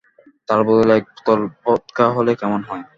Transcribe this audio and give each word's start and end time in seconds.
তার 0.47 0.59
বদলে 0.67 0.93
এক 0.97 1.05
বোতল 1.13 1.39
ভদকা 1.61 2.05
হলে 2.15 2.31
কেমন 2.39 2.61
হয়? 2.69 2.83